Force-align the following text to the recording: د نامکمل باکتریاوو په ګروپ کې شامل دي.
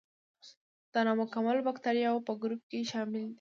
د 0.93 0.95
نامکمل 1.07 1.57
باکتریاوو 1.67 2.25
په 2.27 2.33
ګروپ 2.41 2.61
کې 2.69 2.89
شامل 2.91 3.15
دي. 3.27 3.27